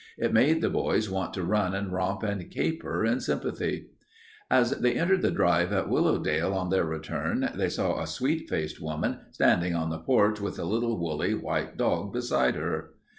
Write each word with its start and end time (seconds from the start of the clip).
It 0.17 0.33
made 0.33 0.61
the 0.61 0.69
boys 0.71 1.11
want 1.11 1.31
to 1.35 1.43
run 1.43 1.75
and 1.75 1.93
romp 1.93 2.23
and 2.23 2.49
caper 2.49 3.05
in 3.05 3.19
sympathy. 3.19 3.85
As 4.49 4.71
they 4.71 4.95
entered 4.95 5.21
the 5.21 5.29
drive 5.29 5.71
at 5.71 5.89
Willowdale 5.89 6.55
on 6.55 6.71
their 6.71 6.85
return, 6.85 7.51
they 7.53 7.69
saw 7.69 7.99
a 8.01 8.07
sweet 8.07 8.49
faced 8.49 8.81
woman 8.81 9.19
standing 9.29 9.75
on 9.75 9.91
the 9.91 9.99
porch 9.99 10.41
with 10.41 10.57
a 10.57 10.65
little 10.65 10.97
woolly 10.97 11.35
white 11.35 11.77
dog 11.77 12.13
beside 12.13 12.55
her. 12.55 12.95